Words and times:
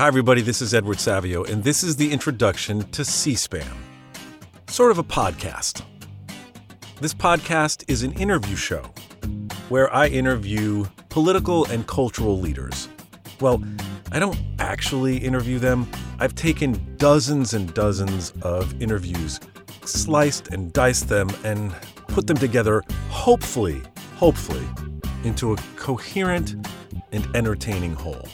Hi, 0.00 0.06
everybody. 0.06 0.40
This 0.40 0.62
is 0.62 0.72
Edward 0.72 0.98
Savio, 0.98 1.44
and 1.44 1.62
this 1.62 1.82
is 1.82 1.94
the 1.94 2.10
introduction 2.10 2.90
to 2.92 3.04
C 3.04 3.34
SPAN, 3.34 3.70
sort 4.66 4.90
of 4.90 4.96
a 4.96 5.04
podcast. 5.04 5.82
This 7.02 7.12
podcast 7.12 7.84
is 7.86 8.02
an 8.02 8.14
interview 8.14 8.56
show 8.56 8.94
where 9.68 9.94
I 9.94 10.06
interview 10.06 10.86
political 11.10 11.66
and 11.66 11.86
cultural 11.86 12.40
leaders. 12.40 12.88
Well, 13.42 13.62
I 14.10 14.18
don't 14.18 14.38
actually 14.58 15.18
interview 15.18 15.58
them. 15.58 15.86
I've 16.18 16.34
taken 16.34 16.96
dozens 16.96 17.52
and 17.52 17.74
dozens 17.74 18.32
of 18.40 18.80
interviews, 18.80 19.38
sliced 19.84 20.48
and 20.48 20.72
diced 20.72 21.10
them, 21.10 21.28
and 21.44 21.74
put 22.08 22.26
them 22.26 22.38
together, 22.38 22.82
hopefully, 23.10 23.82
hopefully, 24.16 24.66
into 25.24 25.52
a 25.52 25.56
coherent 25.76 26.54
and 27.12 27.28
entertaining 27.36 27.92
whole. 27.92 28.26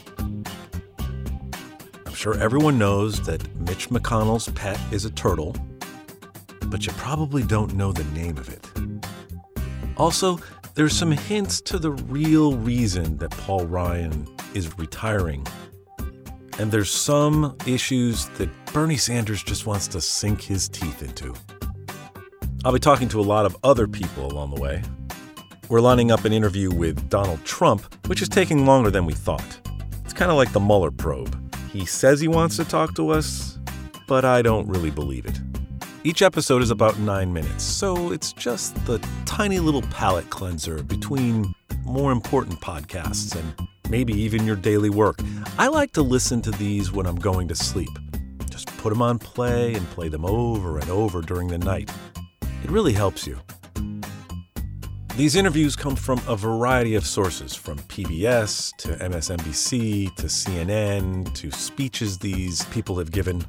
Sure 2.17 2.35
everyone 2.39 2.79
knows 2.79 3.21
that 3.27 3.47
Mitch 3.57 3.89
McConnell's 3.89 4.49
pet 4.53 4.79
is 4.91 5.05
a 5.05 5.11
turtle, 5.11 5.55
but 6.65 6.83
you 6.83 6.91
probably 6.93 7.43
don't 7.43 7.75
know 7.75 7.91
the 7.91 8.03
name 8.05 8.39
of 8.39 8.49
it. 8.49 8.65
Also, 9.97 10.39
there's 10.73 10.97
some 10.97 11.11
hints 11.11 11.61
to 11.61 11.77
the 11.77 11.91
real 11.91 12.57
reason 12.57 13.17
that 13.17 13.29
Paul 13.29 13.67
Ryan 13.67 14.27
is 14.55 14.79
retiring. 14.79 15.45
And 16.57 16.71
there's 16.71 16.89
some 16.89 17.55
issues 17.67 18.25
that 18.39 18.49
Bernie 18.73 18.97
Sanders 18.97 19.43
just 19.43 19.67
wants 19.67 19.87
to 19.89 20.01
sink 20.01 20.41
his 20.41 20.67
teeth 20.67 21.03
into. 21.03 21.35
I'll 22.65 22.73
be 22.73 22.79
talking 22.79 23.09
to 23.09 23.19
a 23.19 23.21
lot 23.21 23.45
of 23.45 23.55
other 23.63 23.87
people 23.87 24.25
along 24.25 24.55
the 24.55 24.59
way. 24.59 24.81
We're 25.69 25.81
lining 25.81 26.09
up 26.09 26.25
an 26.25 26.33
interview 26.33 26.73
with 26.73 27.09
Donald 27.09 27.45
Trump, 27.45 28.07
which 28.07 28.23
is 28.23 28.27
taking 28.27 28.65
longer 28.65 28.89
than 28.89 29.05
we 29.05 29.13
thought. 29.13 29.69
It's 30.03 30.13
kind 30.13 30.31
of 30.31 30.37
like 30.37 30.51
the 30.51 30.59
Mueller 30.59 30.89
probe. 30.89 31.46
He 31.71 31.85
says 31.85 32.19
he 32.19 32.27
wants 32.27 32.55
to 32.57 32.65
talk 32.65 32.95
to 32.95 33.09
us, 33.09 33.57
but 34.07 34.25
I 34.25 34.41
don't 34.41 34.67
really 34.67 34.91
believe 34.91 35.25
it. 35.25 35.39
Each 36.03 36.21
episode 36.21 36.61
is 36.61 36.71
about 36.71 36.97
nine 36.99 37.33
minutes, 37.33 37.63
so 37.63 38.11
it's 38.11 38.31
just 38.31 38.73
the 38.85 39.05
tiny 39.25 39.59
little 39.59 39.81
palate 39.83 40.29
cleanser 40.29 40.81
between 40.83 41.53
more 41.83 42.11
important 42.11 42.61
podcasts 42.61 43.35
and 43.35 43.67
maybe 43.89 44.13
even 44.13 44.45
your 44.45 44.55
daily 44.55 44.89
work. 44.89 45.19
I 45.57 45.67
like 45.67 45.91
to 45.93 46.01
listen 46.01 46.41
to 46.43 46.51
these 46.51 46.91
when 46.91 47.05
I'm 47.05 47.15
going 47.15 47.47
to 47.49 47.55
sleep. 47.55 47.89
Just 48.49 48.67
put 48.77 48.89
them 48.89 49.01
on 49.01 49.19
play 49.19 49.73
and 49.73 49.85
play 49.89 50.09
them 50.09 50.25
over 50.25 50.79
and 50.79 50.89
over 50.89 51.21
during 51.21 51.49
the 51.49 51.57
night. 51.57 51.91
It 52.63 52.71
really 52.71 52.93
helps 52.93 53.27
you. 53.27 53.37
These 55.17 55.35
interviews 55.35 55.75
come 55.75 55.95
from 55.95 56.21
a 56.27 56.35
variety 56.35 56.93
of 56.93 57.03
sources, 57.03 57.55
from 57.55 57.79
PBS 57.79 58.77
to 58.77 58.89
MSNBC 59.03 60.15
to 60.15 60.27
CNN 60.27 61.33
to 61.33 61.49
speeches 61.49 62.19
these 62.19 62.63
people 62.65 62.99
have 62.99 63.09
given, 63.09 63.43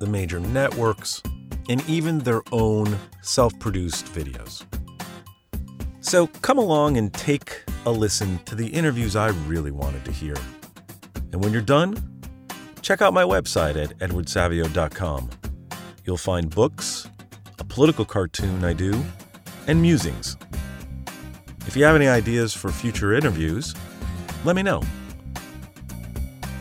the 0.00 0.08
major 0.08 0.40
networks, 0.40 1.22
and 1.68 1.88
even 1.88 2.18
their 2.18 2.42
own 2.50 2.98
self 3.22 3.56
produced 3.60 4.06
videos. 4.06 4.66
So 6.00 6.26
come 6.26 6.58
along 6.58 6.96
and 6.96 7.14
take 7.14 7.62
a 7.86 7.92
listen 7.92 8.40
to 8.46 8.56
the 8.56 8.66
interviews 8.66 9.14
I 9.14 9.28
really 9.46 9.70
wanted 9.70 10.04
to 10.06 10.10
hear. 10.10 10.34
And 11.30 11.40
when 11.44 11.52
you're 11.52 11.62
done, 11.62 11.94
check 12.82 13.02
out 13.02 13.14
my 13.14 13.22
website 13.22 13.80
at 13.80 13.96
edwardsavio.com. 14.00 15.30
You'll 16.04 16.16
find 16.16 16.50
books, 16.50 17.08
a 17.60 17.64
political 17.64 18.04
cartoon 18.04 18.64
I 18.64 18.72
do, 18.72 19.00
and 19.68 19.80
musings. 19.80 20.36
If 21.74 21.78
you 21.78 21.86
have 21.86 21.96
any 21.96 22.06
ideas 22.06 22.54
for 22.54 22.70
future 22.70 23.14
interviews, 23.14 23.74
let 24.44 24.54
me 24.54 24.62
know. 24.62 24.80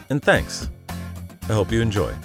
And 0.09 0.19
thanks. 0.19 0.72
I 1.44 1.53
hope 1.53 1.72
you 1.72 1.81
enjoy. 1.81 2.16